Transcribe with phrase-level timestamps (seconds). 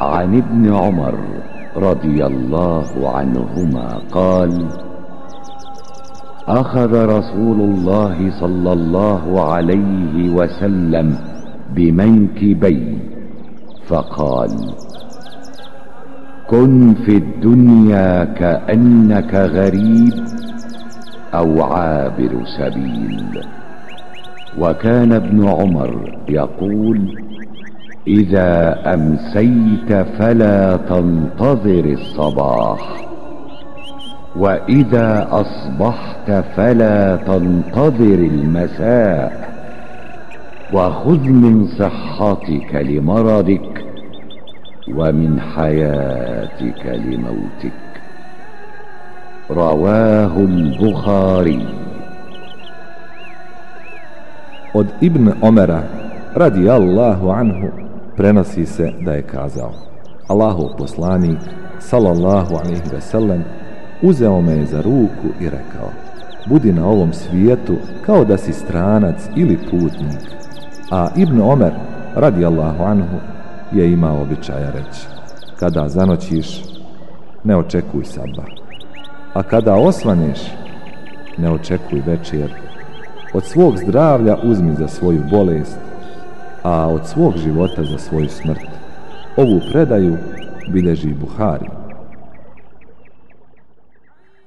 [0.00, 1.14] عن ابن عمر
[1.76, 4.68] رضي الله عنهما قال
[6.48, 11.16] أخذ رسول الله صلى الله عليه وسلم
[11.74, 12.98] بمنكبي
[13.86, 14.50] فقال
[16.50, 20.14] كن في الدنيا كأنك غريب
[21.34, 23.40] أو عابر سبيل.
[24.58, 27.29] وكان ابن عمر يقول
[28.06, 32.80] إذا أمسيت فلا تنتظر الصباح
[34.36, 39.50] وإذا أصبحت فلا تنتظر المساء
[40.72, 43.84] وخذ من صحتك لمرضك
[44.94, 47.90] ومن حياتك لموتك.
[49.50, 51.66] رواه البخاري.
[54.74, 55.82] Od Ibn Omera,
[56.38, 57.89] radi Allahu anhu,
[58.20, 59.72] prenosi se da je kazao
[60.28, 61.38] Allahov poslanik,
[61.78, 63.44] sallallahu alaihi ve sellem,
[64.02, 65.90] uzeo me je za ruku i rekao
[66.46, 70.20] Budi na ovom svijetu kao da si stranac ili putnik.
[70.90, 71.72] A Ibn Omer,
[72.14, 73.16] radi Allahu anhu,
[73.72, 75.06] je imao običaja reći
[75.58, 76.62] Kada zanoćiš,
[77.44, 78.46] ne očekuj sabah.
[79.34, 80.38] A kada osvaneš,
[81.38, 82.54] ne očekuj večer.
[83.34, 85.78] Od svog zdravlja uzmi za svoju bolest,
[86.62, 88.66] a od svog života za svoju smrt.
[89.36, 90.16] Ovu predaju
[90.68, 91.79] bilježi Buhari.